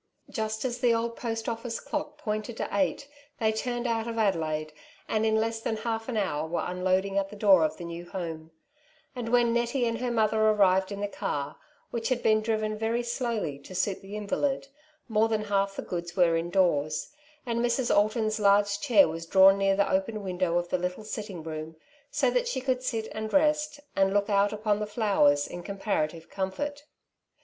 [0.31, 3.07] Just as the old post office clock pointed to eight,
[3.37, 4.73] they turned out of Adelaide,
[5.07, 8.09] and in less than half an hour were unloading at the door of the new
[8.09, 8.49] home;
[9.15, 11.55] and when Nettie and her mother arrived in the car,
[11.91, 14.69] which had been driven very slowly to suit the invalid,
[15.07, 17.11] more than half the goods were indoors,
[17.45, 17.95] and Mrs.
[17.95, 21.75] Alton's large chair was drawn near the open window of the little sitting room,
[22.09, 24.51] so that she could sit and rest, and look out.
[24.51, 26.85] upon the flowers in comparative comfort.